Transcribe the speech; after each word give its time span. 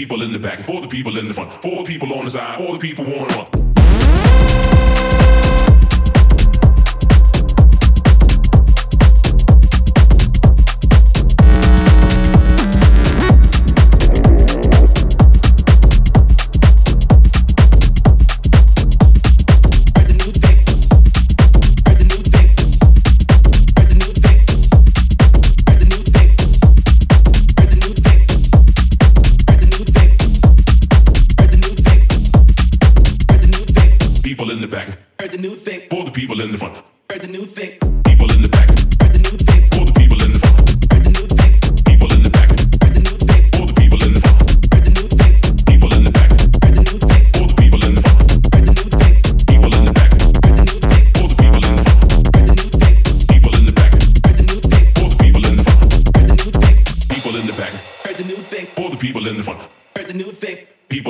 people 0.00 0.22
in 0.22 0.32
the 0.32 0.38
back, 0.38 0.60
four 0.60 0.80
the 0.80 0.88
people 0.88 1.18
in 1.18 1.28
the 1.28 1.34
front, 1.34 1.52
four 1.52 1.84
people 1.84 2.14
on 2.14 2.24
the 2.24 2.30
side, 2.30 2.56
four 2.56 2.72
the 2.72 2.78
people 2.78 3.04
on 3.04 3.28
the 3.28 3.34
front. 3.34 3.69
people 34.30 34.52
in 34.52 34.60
the 34.60 34.68
back. 34.68 34.96
Heard 35.18 35.32
the 35.32 35.38
new 35.38 35.56
thing. 35.56 35.80
For 35.90 36.04
the 36.04 36.12
people 36.12 36.40
in 36.40 36.52
the 36.52 36.58
front. 36.58 36.80
Heard 37.10 37.22
the 37.22 37.26
new 37.26 37.44
thing. 37.46 37.70
People 38.04 38.30
in 38.30 38.42
the 38.42 38.48
back. 38.48 38.69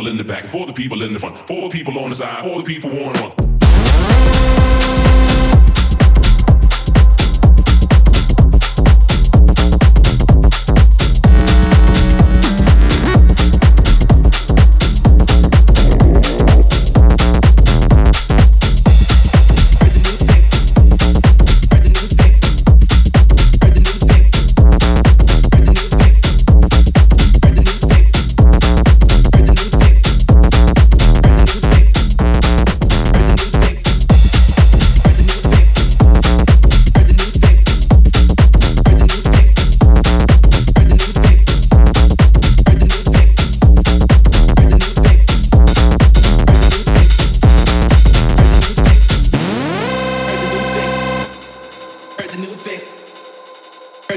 people 0.01 0.11
in 0.11 0.17
the 0.17 0.25
back, 0.25 0.47
for 0.47 0.65
the 0.65 0.73
people 0.73 1.03
in 1.03 1.13
the 1.13 1.19
front, 1.19 1.37
for 1.37 1.61
the 1.61 1.69
people 1.69 1.99
on 1.99 2.09
the 2.09 2.17
side, 2.17 2.43
for 2.43 2.59
the 2.59 2.65
people 2.65 2.89
one 2.89 3.15
on. 3.19 5.20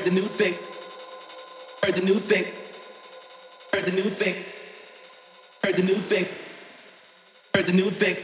Heard 0.04 0.12
the 0.12 0.20
new 0.20 0.28
thing. 0.28 0.54
Heard 1.82 1.96
the 1.96 2.02
new 2.02 2.20
thing. 2.20 2.46
Heard 3.72 3.86
the 3.86 3.92
new 3.94 4.10
thing. 4.10 4.36
Heard 5.64 5.76
the 5.78 5.82
new 5.82 5.96
thing. 5.96 6.26
Heard 7.56 7.68
the 7.68 7.72
new 7.72 7.90
thing. 7.90 8.18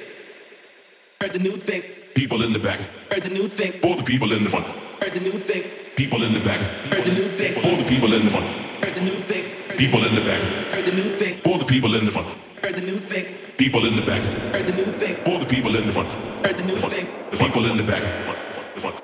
Heard 1.21 1.31
the 1.31 1.39
new 1.39 1.55
thing. 1.55 1.83
People 2.15 2.43
in 2.43 2.51
the 2.51 2.59
back. 2.59 2.81
Heard 3.09 3.23
the 3.23 3.29
new 3.29 3.47
thing. 3.47 3.79
All 3.81 3.95
the 3.95 4.03
people 4.03 4.33
in 4.33 4.43
the 4.43 4.49
front. 4.49 4.67
Heard 4.67 5.13
the 5.13 5.21
new 5.21 5.39
thing. 5.39 5.63
People 5.95 6.21
in 6.21 6.33
the 6.33 6.41
back. 6.41 6.59
Heard 6.91 7.05
the 7.05 7.13
new 7.13 7.29
thing. 7.29 7.55
All 7.63 7.77
the 7.77 7.87
people 7.87 8.13
in 8.13 8.25
the 8.25 8.31
front. 8.31 8.47
Heard 8.83 8.95
the 8.95 9.01
new 9.01 9.19
thing. 9.23 9.77
People 9.77 10.03
in 10.03 10.15
the 10.15 10.21
back. 10.27 10.41
Heard 10.75 10.85
the 10.85 10.91
new 10.91 11.09
thing. 11.15 11.39
All 11.45 11.57
the 11.59 11.65
people 11.65 11.95
in 11.95 12.05
the 12.07 12.11
front. 12.11 12.27
Heard 12.61 12.75
the 12.75 12.81
new 12.81 12.97
thing. 12.97 13.25
People 13.55 13.85
in 13.85 13.95
the 13.95 14.01
back. 14.01 14.21
Heard 14.51 14.67
the 14.67 14.75
new 14.75 14.91
thing. 14.91 15.15
All 15.25 15.39
the 15.39 15.45
people 15.45 15.73
in 15.77 15.87
the 15.87 15.93
front. 15.93 16.09
Heard 16.43 16.57
the 16.57 16.63
new 16.65 16.75
thing. 16.75 17.07
The 17.31 17.37
people 17.37 17.65
in 17.71 17.77
the 17.77 17.83
back. 17.83 18.03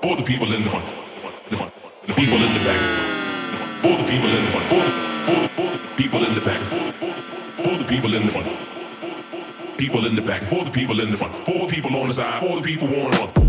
All 0.03 0.17
the 0.17 0.23
people 0.23 0.51
in 0.51 0.63
the 0.63 0.69
front 0.69 1.04
people 2.15 2.37
in 2.37 2.53
the 2.53 2.59
back. 2.63 3.85
All 3.85 3.97
the 3.97 4.03
people 4.09 4.29
in 4.29 4.45
the 4.45 4.51
front. 4.51 4.71
All 4.71 4.79
the, 4.79 5.63
all 5.63 5.71
the, 5.71 5.95
people 5.97 6.23
in 6.23 6.33
the 6.33 6.41
back. 6.41 6.61
All 7.59 7.77
the 7.77 7.83
people 7.83 8.15
in 8.15 8.25
the 8.25 8.31
front. 8.31 9.77
People 9.77 10.05
in 10.05 10.15
the 10.15 10.21
back. 10.21 10.51
All 10.53 10.63
the 10.63 10.71
people 10.71 11.01
in 11.01 11.11
the 11.11 11.17
front. 11.17 11.33
All 11.49 11.67
the 11.67 11.73
people 11.73 11.95
on 11.97 12.07
the 12.07 12.13
side. 12.13 12.41
All 12.41 12.55
the 12.55 12.61
people 12.61 12.87
on 12.87 13.11
the 13.11 13.17
front. 13.17 13.44